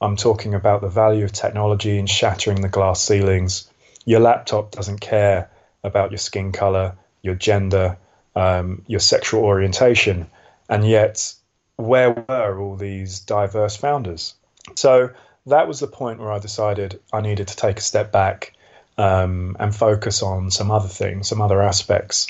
I'm 0.00 0.16
talking 0.16 0.54
about 0.54 0.80
the 0.80 0.88
value 0.88 1.24
of 1.24 1.32
technology 1.32 1.98
and 1.98 2.08
shattering 2.08 2.60
the 2.60 2.68
glass 2.68 3.02
ceilings. 3.02 3.70
Your 4.04 4.20
laptop 4.20 4.70
doesn't 4.70 5.00
care 5.00 5.50
about 5.84 6.10
your 6.10 6.18
skin 6.18 6.52
color, 6.52 6.96
your 7.22 7.34
gender, 7.34 7.98
um, 8.34 8.82
your 8.86 9.00
sexual 9.00 9.44
orientation. 9.44 10.26
And 10.68 10.86
yet, 10.86 11.34
where 11.76 12.10
were 12.10 12.58
all 12.58 12.76
these 12.76 13.20
diverse 13.20 13.76
founders? 13.76 14.34
So 14.74 15.10
that 15.46 15.68
was 15.68 15.80
the 15.80 15.86
point 15.86 16.20
where 16.20 16.32
I 16.32 16.38
decided 16.38 17.00
I 17.12 17.20
needed 17.20 17.48
to 17.48 17.56
take 17.56 17.78
a 17.78 17.82
step 17.82 18.12
back 18.12 18.52
um, 18.98 19.56
and 19.58 19.74
focus 19.74 20.22
on 20.22 20.50
some 20.50 20.70
other 20.70 20.88
things, 20.88 21.28
some 21.28 21.40
other 21.40 21.62
aspects. 21.62 22.26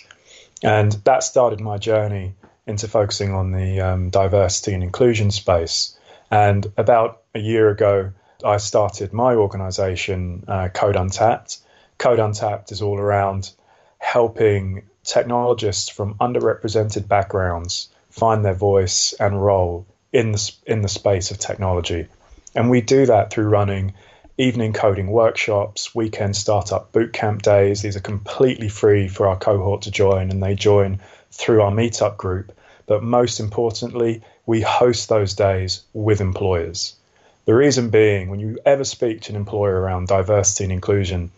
And 0.63 0.93
that 1.05 1.23
started 1.23 1.61
my 1.61 1.79
journey 1.79 2.35
into 2.67 2.87
focusing 2.87 3.33
on 3.33 3.53
the 3.53 3.81
um, 3.81 4.11
diversity 4.11 4.75
and 4.75 4.83
inclusion 4.83 5.31
space. 5.31 5.99
And 6.31 6.71
about 6.77 7.23
a 7.35 7.41
year 7.41 7.71
ago, 7.71 8.13
I 8.45 8.59
started 8.59 9.13
my 9.13 9.35
organization, 9.35 10.45
uh, 10.47 10.69
Code 10.69 10.97
Untapped. 10.97 11.59
Code 11.99 12.21
Untapped 12.21 12.73
is 12.73 12.83
all 12.83 12.99
around 12.99 13.51
helping 13.99 14.83
technologists 15.03 15.89
from 15.89 16.15
underrepresented 16.15 17.09
backgrounds 17.09 17.89
find 18.11 18.45
their 18.45 18.55
voice 18.55 19.13
and 19.19 19.43
role 19.43 19.87
in 20.13 20.33
the, 20.33 20.53
in 20.67 20.83
the 20.83 20.89
space 20.89 21.31
of 21.31 21.39
technology. 21.39 22.07
And 22.55 22.69
we 22.69 22.81
do 22.81 23.07
that 23.07 23.31
through 23.31 23.49
running 23.49 23.95
evening 24.41 24.73
coding 24.73 25.09
workshops, 25.09 25.95
weekend 25.95 26.35
startup 26.35 26.93
bootcamp 26.93 27.43
days. 27.43 27.83
These 27.83 27.97
are 27.97 28.01
completely 28.01 28.71
free 28.71 29.07
for 29.07 29.29
our 29.29 29.37
cohort 29.37 29.83
to 29.83 29.91
join, 29.91 30.31
and 30.31 30.43
they 30.43 30.55
join 30.55 30.99
through 31.31 31.61
our 31.61 31.71
meetup 31.71 32.17
group. 32.17 32.51
But 32.87 33.03
most 33.03 33.39
importantly, 33.39 34.23
we 34.47 34.63
host 34.63 35.11
those 35.11 35.35
days 35.35 35.83
with 35.93 36.23
employers. 36.23 36.97
The 37.45 37.55
reason 37.55 37.91
being, 37.91 38.31
when 38.31 38.41
you 38.41 38.59
ever 38.65 38.85
speak 38.85 39.21
to 39.23 39.33
an 39.33 39.37
employer 39.37 39.79
around 39.79 40.09
diversity 40.09 40.65
and 40.65 40.73
inclusion, 40.73 41.31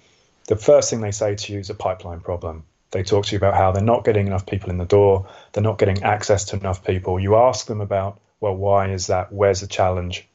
the 0.46 0.56
first 0.56 0.88
thing 0.88 1.00
they 1.00 1.10
say 1.10 1.34
to 1.34 1.52
you 1.52 1.58
is 1.58 1.70
a 1.70 1.74
pipeline 1.74 2.20
problem. 2.20 2.62
They 2.92 3.02
talk 3.02 3.26
to 3.26 3.32
you 3.32 3.38
about 3.38 3.54
how 3.54 3.72
they're 3.72 3.82
not 3.82 4.04
getting 4.04 4.28
enough 4.28 4.46
people 4.46 4.70
in 4.70 4.78
the 4.78 4.84
door, 4.84 5.26
they're 5.52 5.62
not 5.62 5.78
getting 5.78 6.02
access 6.04 6.44
to 6.46 6.56
enough 6.56 6.84
people. 6.84 7.18
You 7.18 7.36
ask 7.36 7.66
them 7.66 7.80
about, 7.80 8.20
well, 8.40 8.54
why 8.54 8.92
is 8.92 9.08
that? 9.08 9.32
Where's 9.32 9.60
the 9.60 9.66
challenge? 9.66 10.26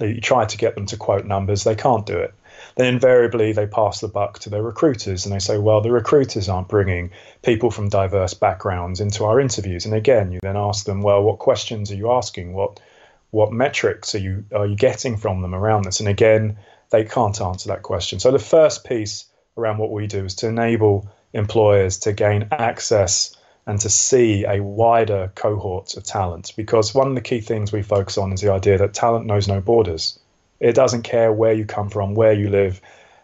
You 0.00 0.20
try 0.20 0.44
to 0.44 0.56
get 0.56 0.74
them 0.74 0.86
to 0.86 0.96
quote 0.96 1.24
numbers, 1.24 1.64
they 1.64 1.74
can't 1.74 2.06
do 2.06 2.18
it. 2.18 2.34
Then 2.76 2.86
invariably 2.86 3.52
they 3.52 3.66
pass 3.66 4.00
the 4.00 4.08
buck 4.08 4.38
to 4.40 4.50
their 4.50 4.62
recruiters 4.62 5.24
and 5.24 5.34
they 5.34 5.38
say, 5.38 5.58
well, 5.58 5.80
the 5.80 5.90
recruiters 5.90 6.48
aren't 6.48 6.68
bringing 6.68 7.10
people 7.42 7.70
from 7.70 7.88
diverse 7.88 8.34
backgrounds 8.34 9.00
into 9.00 9.24
our 9.24 9.40
interviews. 9.40 9.86
And 9.86 9.94
again, 9.94 10.32
you 10.32 10.40
then 10.42 10.56
ask 10.56 10.84
them, 10.84 11.02
well, 11.02 11.22
what 11.22 11.38
questions 11.38 11.90
are 11.90 11.96
you 11.96 12.10
asking? 12.10 12.52
What 12.52 12.80
what 13.30 13.52
metrics 13.52 14.14
are 14.14 14.18
you 14.18 14.44
are 14.54 14.66
you 14.66 14.76
getting 14.76 15.16
from 15.16 15.42
them 15.42 15.54
around 15.54 15.84
this? 15.84 16.00
And 16.00 16.08
again, 16.08 16.56
they 16.90 17.04
can't 17.04 17.40
answer 17.40 17.68
that 17.68 17.82
question. 17.82 18.20
So 18.20 18.30
the 18.30 18.38
first 18.38 18.84
piece 18.84 19.26
around 19.56 19.78
what 19.78 19.90
we 19.90 20.06
do 20.06 20.24
is 20.24 20.34
to 20.36 20.48
enable 20.48 21.08
employers 21.32 21.98
to 21.98 22.12
gain 22.12 22.48
access 22.50 23.35
and 23.66 23.80
to 23.80 23.90
see 23.90 24.44
a 24.44 24.62
wider 24.62 25.32
cohort 25.34 25.96
of 25.96 26.04
talent. 26.04 26.52
Because 26.56 26.94
one 26.94 27.08
of 27.08 27.14
the 27.14 27.20
key 27.20 27.40
things 27.40 27.72
we 27.72 27.82
focus 27.82 28.16
on 28.16 28.32
is 28.32 28.40
the 28.40 28.52
idea 28.52 28.78
that 28.78 28.94
talent 28.94 29.26
knows 29.26 29.48
no 29.48 29.60
borders. 29.60 30.18
It 30.60 30.74
doesn't 30.74 31.02
care 31.02 31.32
where 31.32 31.52
you 31.52 31.66
come 31.66 31.90
from, 31.90 32.14
where 32.14 32.32
you 32.32 32.48
live, 32.48 32.80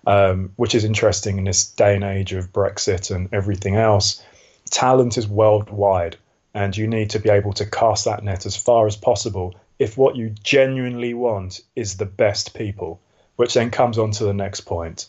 um, 0.06 0.52
which 0.56 0.74
is 0.74 0.84
interesting 0.84 1.38
in 1.38 1.44
this 1.44 1.70
day 1.70 1.94
and 1.94 2.04
age 2.04 2.32
of 2.32 2.52
Brexit 2.52 3.14
and 3.14 3.32
everything 3.32 3.76
else. 3.76 4.22
Talent 4.70 5.16
is 5.16 5.28
worldwide, 5.28 6.16
and 6.54 6.76
you 6.76 6.88
need 6.88 7.10
to 7.10 7.20
be 7.20 7.30
able 7.30 7.52
to 7.54 7.66
cast 7.66 8.04
that 8.06 8.24
net 8.24 8.44
as 8.44 8.56
far 8.56 8.86
as 8.86 8.96
possible 8.96 9.54
if 9.78 9.96
what 9.96 10.16
you 10.16 10.30
genuinely 10.42 11.14
want 11.14 11.60
is 11.76 11.96
the 11.96 12.06
best 12.06 12.54
people, 12.54 13.00
which 13.36 13.54
then 13.54 13.70
comes 13.70 13.96
on 13.96 14.10
to 14.12 14.24
the 14.24 14.34
next 14.34 14.62
point. 14.62 15.06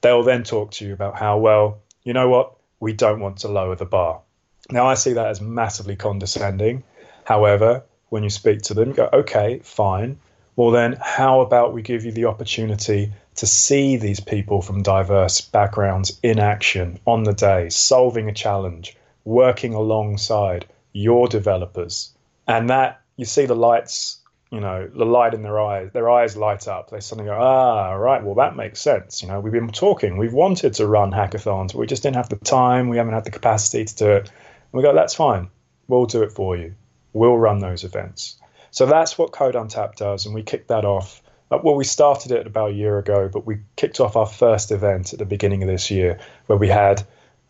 They'll 0.00 0.22
then 0.22 0.42
talk 0.42 0.72
to 0.72 0.86
you 0.86 0.94
about 0.94 1.16
how, 1.16 1.38
well, 1.38 1.78
you 2.02 2.12
know 2.12 2.28
what, 2.28 2.54
we 2.80 2.92
don't 2.92 3.20
want 3.20 3.38
to 3.38 3.48
lower 3.48 3.76
the 3.76 3.86
bar 3.86 4.20
now, 4.70 4.86
I 4.86 4.94
see 4.94 5.12
that 5.12 5.26
as 5.26 5.40
massively 5.40 5.96
condescending. 5.96 6.84
However, 7.24 7.84
when 8.08 8.22
you 8.22 8.30
speak 8.30 8.62
to 8.62 8.74
them, 8.74 8.90
you 8.90 8.94
go, 8.94 9.08
okay, 9.12 9.60
fine. 9.62 10.18
Well, 10.56 10.70
then, 10.70 10.96
how 11.00 11.40
about 11.40 11.74
we 11.74 11.82
give 11.82 12.04
you 12.04 12.12
the 12.12 12.26
opportunity 12.26 13.12
to 13.36 13.46
see 13.46 13.96
these 13.96 14.20
people 14.20 14.62
from 14.62 14.82
diverse 14.82 15.40
backgrounds 15.40 16.18
in 16.22 16.38
action 16.38 16.98
on 17.06 17.24
the 17.24 17.32
day, 17.32 17.68
solving 17.68 18.28
a 18.28 18.32
challenge, 18.32 18.96
working 19.24 19.74
alongside 19.74 20.66
your 20.92 21.28
developers? 21.28 22.12
And 22.46 22.70
that 22.70 23.02
you 23.16 23.24
see 23.24 23.46
the 23.46 23.56
lights, 23.56 24.18
you 24.50 24.60
know, 24.60 24.88
the 24.94 25.04
light 25.04 25.34
in 25.34 25.42
their 25.42 25.60
eyes, 25.60 25.90
their 25.92 26.08
eyes 26.08 26.36
light 26.36 26.68
up. 26.68 26.90
They 26.90 27.00
suddenly 27.00 27.28
go, 27.28 27.36
ah, 27.36 27.92
right, 27.94 28.22
well, 28.22 28.36
that 28.36 28.56
makes 28.56 28.80
sense. 28.80 29.22
You 29.22 29.28
know, 29.28 29.40
we've 29.40 29.52
been 29.52 29.68
talking, 29.68 30.16
we've 30.16 30.32
wanted 30.32 30.74
to 30.74 30.86
run 30.86 31.10
hackathons, 31.10 31.72
but 31.72 31.78
we 31.78 31.86
just 31.86 32.02
didn't 32.02 32.16
have 32.16 32.28
the 32.28 32.36
time, 32.36 32.88
we 32.88 32.96
haven't 32.96 33.14
had 33.14 33.24
the 33.24 33.30
capacity 33.30 33.84
to 33.84 33.94
do 33.96 34.10
it 34.12 34.30
we 34.76 34.82
go, 34.82 34.94
that's 34.94 35.14
fine. 35.14 35.50
We'll 35.88 36.06
do 36.06 36.22
it 36.22 36.32
for 36.32 36.56
you. 36.56 36.74
We'll 37.12 37.38
run 37.38 37.60
those 37.60 37.84
events. 37.84 38.36
So 38.70 38.86
that's 38.86 39.16
what 39.16 39.30
Code 39.30 39.54
Untapped 39.54 39.98
does, 39.98 40.26
and 40.26 40.34
we 40.34 40.42
kicked 40.42 40.68
that 40.68 40.84
off. 40.84 41.22
Uh, 41.50 41.58
well, 41.62 41.76
we 41.76 41.84
started 41.84 42.32
it 42.32 42.46
about 42.46 42.70
a 42.70 42.74
year 42.74 42.98
ago, 42.98 43.30
but 43.32 43.46
we 43.46 43.58
kicked 43.76 44.00
off 44.00 44.16
our 44.16 44.26
first 44.26 44.72
event 44.72 45.12
at 45.12 45.20
the 45.20 45.24
beginning 45.24 45.62
of 45.62 45.68
this 45.68 45.92
year, 45.92 46.18
where 46.46 46.58
we 46.58 46.68
had, 46.68 47.02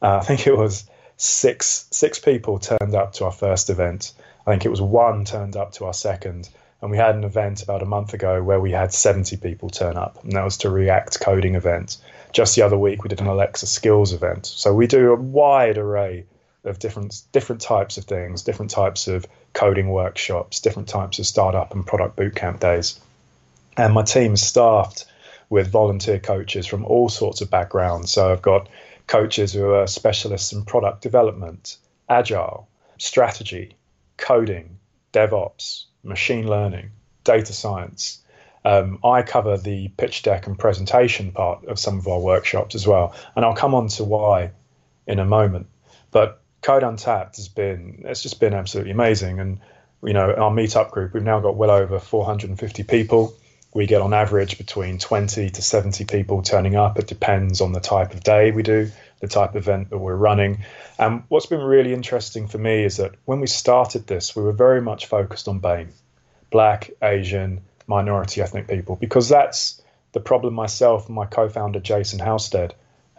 uh, 0.03 0.17
I 0.23 0.25
think 0.25 0.47
it 0.47 0.57
was 0.57 0.85
six 1.17 1.87
six 1.91 2.19
people 2.19 2.59
turned 2.59 2.95
up 2.95 3.15
to 3.15 3.25
our 3.25 3.33
first 3.33 3.71
event. 3.71 4.13
I 4.47 4.51
think 4.51 4.67
it 4.67 4.71
was 4.71 4.83
one 4.83 5.25
turned 5.25 5.57
up 5.57 5.73
to 5.73 5.87
our 5.87 5.95
second, 5.95 6.51
and 6.83 6.91
we 6.91 6.99
had 6.99 7.15
an 7.15 7.25
event 7.25 7.63
about 7.63 7.83
a 7.83 7.87
month 7.87 8.13
ago 8.13 8.43
where 8.43 8.61
we 8.61 8.73
had 8.73 8.93
70 8.93 9.39
people 9.39 9.71
turn 9.71 9.97
up, 9.97 10.23
and 10.23 10.33
that 10.33 10.45
was 10.45 10.59
to 10.59 10.69
React 10.69 11.21
coding 11.21 11.55
event. 11.55 11.97
Just 12.35 12.55
the 12.57 12.63
other 12.63 12.77
week, 12.77 13.03
we 13.03 13.09
did 13.09 13.23
an 13.23 13.29
Alexa 13.29 13.67
skills 13.67 14.13
event. 14.13 14.45
So 14.45 14.75
we 14.75 14.87
do 14.87 15.13
a 15.13 15.17
wide 15.17 15.79
array 15.79 16.27
of 16.65 16.79
different 16.79 17.23
different 17.33 17.61
types 17.61 17.99
of 17.99 18.05
things, 18.05 18.43
different 18.43 18.71
types 18.71 19.09
of 19.09 19.27
coding 19.53 19.89
workshops, 19.89 20.61
different 20.61 20.89
types 20.89 21.19
of 21.19 21.27
startup 21.27 21.75
and 21.75 21.87
product 21.87 22.17
bootcamp 22.17 22.61
days. 22.61 22.99
And 23.77 23.93
my 23.93 24.03
team 24.03 24.35
is 24.35 24.47
staffed 24.47 25.07
with 25.51 25.71
volunteer 25.71 26.19
coaches 26.19 26.67
from 26.67 26.85
all 26.85 27.09
sorts 27.09 27.41
of 27.41 27.51
backgrounds. 27.51 28.11
So 28.11 28.33
I've 28.33 28.43
got 28.43 28.69
coaches 29.07 29.53
who 29.53 29.73
are 29.73 29.87
specialists 29.87 30.53
in 30.53 30.65
product 30.65 31.03
development, 31.03 31.77
agile, 32.09 32.69
strategy, 32.99 33.77
coding, 34.17 34.79
DevOps, 35.13 35.85
machine 36.03 36.47
learning, 36.49 36.91
data 37.25 37.53
science. 37.53 38.21
Um, 38.65 38.99
I 39.05 39.23
cover 39.23 39.59
the 39.59 39.89
pitch 39.89 40.23
deck 40.23 40.47
and 40.47 40.59
presentation 40.59 41.33
part 41.33 41.67
of 41.67 41.79
some 41.79 41.99
of 41.99 42.09
our 42.09 42.19
workshops 42.19 42.75
as 42.75 42.87
well, 42.87 43.15
and 43.37 43.45
I'll 43.45 43.55
come 43.55 43.75
on 43.75 43.89
to 43.89 44.05
why 44.05 44.53
in 45.07 45.19
a 45.19 45.25
moment. 45.25 45.67
But 46.11 46.41
Code 46.65 46.83
Untapped 46.83 47.37
has 47.37 47.49
been 47.49 48.05
it's 48.07 48.23
just 48.23 48.41
been 48.41 48.55
absolutely 48.55 48.91
amazing. 48.91 49.39
And 49.39 49.61
you 50.03 50.15
know, 50.15 50.33
our 50.33 50.51
meetup 50.51 50.91
group, 50.91 51.13
we've 51.13 51.23
now 51.23 51.39
got 51.41 51.57
well 51.57 51.71
over 51.71 51.99
450 51.99 52.83
people. 52.85 53.35
We 53.75 53.87
get 53.87 54.01
on 54.01 54.15
average 54.15 54.57
between 54.57 54.99
20 54.99 55.51
to 55.51 55.63
70 55.63 56.07
people 56.07 56.41
turning 56.43 56.75
up. 56.75 56.99
It 56.99 57.07
depends 57.07 57.61
on 57.61 57.73
the 57.73 57.81
type 57.81 58.15
of 58.15 58.23
day 58.23 58.51
we 58.51 58.63
do, 58.63 58.91
the 59.21 59.29
type 59.29 59.51
of 59.51 59.57
event 59.57 59.91
that 59.91 59.99
we're 59.99 60.17
running. 60.17 60.65
And 60.99 61.25
what's 61.29 61.47
been 61.47 61.61
really 61.61 61.93
interesting 61.93 62.49
for 62.49 62.59
me 62.59 62.85
is 62.85 62.97
that 62.97 63.15
when 63.27 63.41
we 63.41 63.47
started 63.47 64.07
this, 64.07 64.35
we 64.35 64.43
were 64.43 64.53
very 64.53 64.81
much 64.81 65.07
focused 65.07 65.49
on 65.49 65.61
BAME, 65.61 65.89
Black, 66.51 66.91
Asian, 67.03 67.61
minority 67.87 68.41
ethnic 68.41 68.69
people, 68.69 68.97
because 68.97 69.29
that's 69.29 69.83
the 70.13 70.21
problem 70.21 70.55
myself 70.55 71.07
and 71.09 71.17
my 71.17 71.27
co-founder 71.27 71.81
Jason 71.81 72.21
Halstead 72.21 72.75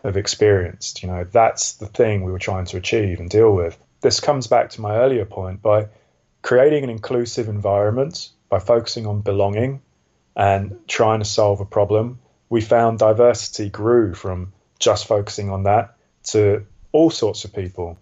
have 0.05 0.17
experienced. 0.17 1.03
You 1.03 1.09
know, 1.09 1.23
that's 1.23 1.73
the 1.73 1.87
thing 1.87 2.23
we 2.23 2.31
were 2.31 2.39
trying 2.39 2.65
to 2.65 2.77
achieve 2.77 3.19
and 3.19 3.29
deal 3.29 3.53
with. 3.53 3.77
This 4.01 4.19
comes 4.19 4.47
back 4.47 4.69
to 4.71 4.81
my 4.81 4.97
earlier 4.97 5.25
point 5.25 5.61
by 5.61 5.87
creating 6.41 6.83
an 6.83 6.89
inclusive 6.89 7.49
environment, 7.49 8.29
by 8.49 8.59
focusing 8.59 9.07
on 9.07 9.21
belonging 9.21 9.81
and 10.35 10.77
trying 10.87 11.19
to 11.19 11.25
solve 11.25 11.59
a 11.59 11.65
problem. 11.65 12.19
We 12.49 12.61
found 12.61 12.99
diversity 12.99 13.69
grew 13.69 14.13
from 14.13 14.53
just 14.79 15.07
focusing 15.07 15.49
on 15.49 15.63
that 15.63 15.95
to 16.25 16.65
all 16.91 17.09
sorts 17.09 17.45
of 17.45 17.53
people. 17.53 17.97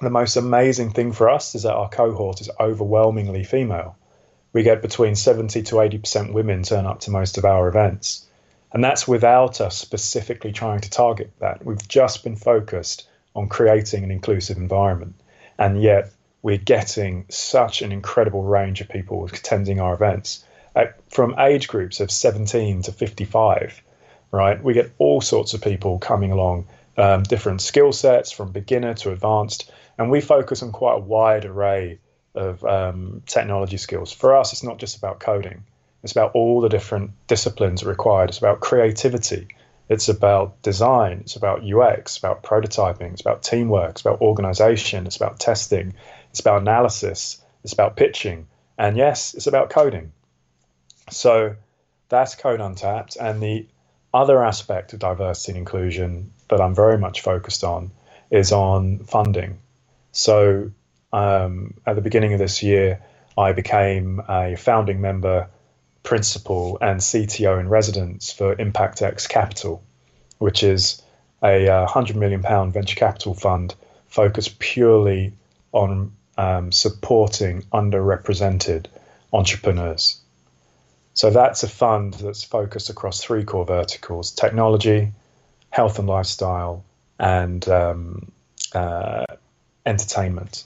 The 0.00 0.10
most 0.10 0.36
amazing 0.36 0.90
thing 0.90 1.12
for 1.12 1.30
us 1.30 1.54
is 1.54 1.62
that 1.62 1.74
our 1.74 1.88
cohort 1.88 2.40
is 2.40 2.50
overwhelmingly 2.58 3.44
female. 3.44 3.96
We 4.52 4.62
get 4.62 4.82
between 4.82 5.14
70 5.14 5.62
to 5.62 5.76
80% 5.76 6.32
women 6.32 6.62
turn 6.62 6.84
up 6.84 7.00
to 7.00 7.10
most 7.10 7.38
of 7.38 7.44
our 7.44 7.68
events. 7.68 8.26
And 8.72 8.82
that's 8.82 9.06
without 9.06 9.60
us 9.60 9.76
specifically 9.76 10.52
trying 10.52 10.80
to 10.80 10.90
target 10.90 11.30
that. 11.40 11.64
We've 11.64 11.86
just 11.88 12.24
been 12.24 12.36
focused 12.36 13.06
on 13.34 13.48
creating 13.48 14.04
an 14.04 14.10
inclusive 14.10 14.56
environment. 14.56 15.14
And 15.58 15.82
yet 15.82 16.10
we're 16.42 16.58
getting 16.58 17.26
such 17.28 17.82
an 17.82 17.92
incredible 17.92 18.42
range 18.42 18.80
of 18.80 18.88
people 18.88 19.24
attending 19.26 19.80
our 19.80 19.94
events. 19.94 20.44
from 21.10 21.38
age 21.38 21.68
groups 21.68 22.00
of 22.00 22.10
17 22.10 22.82
to 22.82 22.92
55, 22.92 23.82
right? 24.30 24.62
We 24.62 24.72
get 24.72 24.90
all 24.96 25.20
sorts 25.20 25.52
of 25.52 25.60
people 25.60 25.98
coming 25.98 26.32
along, 26.32 26.66
um, 26.96 27.22
different 27.24 27.60
skill 27.60 27.92
sets 27.92 28.32
from 28.32 28.52
beginner 28.52 28.94
to 28.94 29.12
advanced, 29.12 29.70
and 29.98 30.10
we 30.10 30.22
focus 30.22 30.62
on 30.62 30.72
quite 30.72 30.94
a 30.94 31.00
wide 31.00 31.44
array 31.44 31.98
of 32.34 32.64
um, 32.64 33.22
technology 33.26 33.76
skills. 33.76 34.12
For 34.12 34.34
us, 34.34 34.54
it's 34.54 34.62
not 34.62 34.78
just 34.78 34.96
about 34.96 35.20
coding. 35.20 35.64
It's 36.02 36.12
about 36.12 36.32
all 36.34 36.60
the 36.60 36.68
different 36.68 37.12
disciplines 37.26 37.84
required. 37.84 38.30
It's 38.30 38.38
about 38.38 38.60
creativity. 38.60 39.48
It's 39.88 40.08
about 40.08 40.60
design. 40.62 41.18
It's 41.20 41.36
about 41.36 41.64
UX. 41.64 42.16
About 42.16 42.42
prototyping. 42.42 43.12
It's 43.12 43.20
about 43.20 43.42
teamwork. 43.42 43.90
It's 43.90 44.00
about 44.00 44.20
organization. 44.20 45.06
It's 45.06 45.16
about 45.16 45.38
testing. 45.38 45.94
It's 46.30 46.40
about 46.40 46.62
analysis. 46.62 47.42
It's 47.62 47.72
about 47.72 47.96
pitching. 47.96 48.48
And 48.78 48.96
yes, 48.96 49.34
it's 49.34 49.46
about 49.46 49.70
coding. 49.70 50.12
So 51.10 51.56
that's 52.08 52.34
Code 52.34 52.60
Untapped. 52.60 53.16
And 53.16 53.42
the 53.42 53.66
other 54.14 54.42
aspect 54.44 54.92
of 54.92 54.98
diversity 54.98 55.52
and 55.52 55.58
inclusion 55.58 56.32
that 56.48 56.60
I'm 56.60 56.74
very 56.74 56.98
much 56.98 57.20
focused 57.20 57.64
on 57.64 57.92
is 58.30 58.52
on 58.52 59.00
funding. 59.04 59.58
So 60.12 60.70
um, 61.12 61.74
at 61.86 61.96
the 61.96 62.02
beginning 62.02 62.32
of 62.32 62.38
this 62.38 62.62
year, 62.62 63.02
I 63.36 63.52
became 63.52 64.22
a 64.28 64.56
founding 64.56 65.00
member, 65.00 65.48
principal, 66.02 66.78
and 66.80 67.00
CTO 67.00 67.60
in 67.60 67.68
residence 67.68 68.32
for 68.32 68.54
ImpactX 68.56 69.28
Capital, 69.28 69.82
which 70.38 70.62
is 70.62 71.02
a 71.42 71.68
uh, 71.68 71.80
100 71.82 72.16
million 72.16 72.42
pound 72.42 72.72
venture 72.72 72.96
capital 72.96 73.34
fund 73.34 73.74
focused 74.06 74.58
purely 74.58 75.32
on 75.72 76.12
um, 76.36 76.72
supporting 76.72 77.62
underrepresented 77.72 78.86
entrepreneurs. 79.32 80.20
So 81.14 81.30
that's 81.30 81.62
a 81.62 81.68
fund 81.68 82.14
that's 82.14 82.42
focused 82.42 82.90
across 82.90 83.22
three 83.22 83.44
core 83.44 83.66
verticals 83.66 84.30
technology, 84.30 85.12
health 85.70 85.98
and 85.98 86.08
lifestyle, 86.08 86.84
and 87.18 87.66
um, 87.68 88.32
uh, 88.74 89.26
entertainment. 89.84 90.64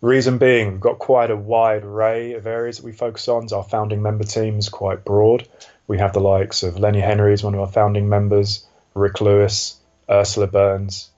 Reason 0.00 0.38
being, 0.38 0.70
we've 0.70 0.80
got 0.80 1.00
quite 1.00 1.32
a 1.32 1.36
wide 1.36 1.82
array 1.82 2.34
of 2.34 2.46
areas 2.46 2.76
that 2.76 2.84
we 2.84 2.92
focus 2.92 3.26
on. 3.26 3.48
Our 3.52 3.64
founding 3.64 4.00
member 4.00 4.22
team 4.22 4.56
is 4.58 4.68
quite 4.68 5.04
broad. 5.04 5.48
We 5.88 5.98
have 5.98 6.12
the 6.12 6.20
likes 6.20 6.62
of 6.62 6.78
Lenny 6.78 7.00
Henry 7.00 7.32
as 7.32 7.42
one 7.42 7.54
of 7.54 7.60
our 7.60 7.66
founding 7.66 8.08
members, 8.08 8.64
Ric 8.94 9.20
Lewis, 9.20 9.76
Ursula 10.08 10.46
Burns, 10.46 11.10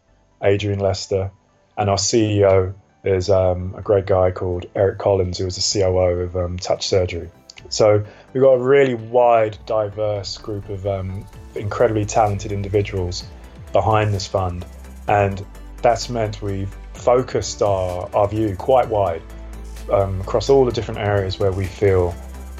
Adrian 0.42 0.78
Lester, 0.78 1.30
and 1.76 1.90
our 1.90 1.98
CEO 1.98 2.72
is 3.04 3.28
um, 3.28 3.74
a 3.76 3.82
great 3.82 4.06
guy 4.06 4.30
called 4.30 4.64
Eric 4.74 4.98
Collins, 4.98 5.36
who 5.36 5.46
is 5.46 5.56
the 5.56 5.80
COO 5.80 6.20
of 6.20 6.36
um, 6.36 6.58
Touch 6.58 6.86
Surgery. 6.86 7.30
So 7.68 8.02
we've 8.32 8.42
got 8.42 8.54
a 8.54 8.62
really 8.62 8.94
wide, 8.94 9.58
diverse 9.66 10.38
group 10.38 10.70
of 10.70 10.86
um, 10.86 11.26
incredibly 11.54 12.06
talented 12.06 12.50
individuals 12.50 13.24
behind 13.72 14.14
this 14.14 14.26
fund, 14.26 14.64
and 15.06 15.44
that's 15.82 16.08
meant 16.08 16.40
we've 16.40 16.74
focused 17.00 17.62
our, 17.62 18.08
our 18.14 18.28
view 18.28 18.56
quite 18.56 18.88
wide 18.88 19.22
um, 19.90 20.20
across 20.20 20.48
all 20.50 20.64
the 20.64 20.72
different 20.72 21.00
areas 21.00 21.38
where 21.38 21.52
we 21.52 21.64
feel 21.64 22.14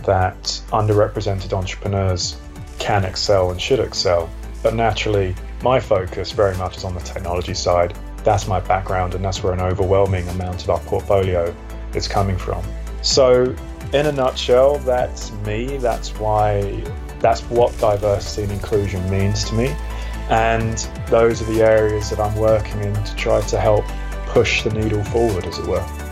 that 0.05 0.43
underrepresented 0.73 1.53
entrepreneurs 1.53 2.37
can 2.79 3.05
excel 3.05 3.51
and 3.51 3.61
should 3.61 3.81
excel. 3.81 4.29
But 4.63 4.75
naturally, 4.75 5.35
my 5.63 5.79
focus 5.79 6.33
very 6.33 6.57
much 6.57 6.79
is 6.79 6.85
on 6.85 6.95
the 6.95 7.01
technology 7.01 7.55
side. 7.55 7.97
That's 8.25 8.47
my 8.47 8.61
background, 8.61 9.15
and 9.15 9.25
that's 9.25 9.43
where 9.43 9.53
an 9.53 9.61
overwhelming 9.61 10.29
amount 10.29 10.65
of 10.65 10.71
our 10.71 10.81
portfolio 10.81 11.55
is 11.95 12.09
coming 12.09 12.37
from. 12.37 12.65
So, 13.03 13.55
in 13.93 14.07
a 14.07 14.13
nutshell, 14.13 14.79
that's 14.79 15.33
me. 15.47 15.79
That's 15.79 16.11
why, 16.19 16.85
that's 17.19 17.41
what 17.43 17.77
diversity 17.79 18.45
and 18.45 18.53
inclusion 18.53 19.09
means 19.11 19.45
to 19.45 19.55
me. 19.55 19.75
And 20.29 20.79
those 21.09 21.43
are 21.43 21.53
the 21.53 21.63
areas 21.63 22.11
that 22.11 22.21
I'm 22.21 22.37
working 22.37 22.81
in 22.83 22.95
to 22.95 23.17
try 23.17 23.41
to 23.41 23.59
help 23.59 23.85
push 24.33 24.63
the 24.63 24.71
needle 24.71 25.03
forward, 25.05 25.45
as 25.45 25.59
it 25.59 25.67
were. 25.67 26.10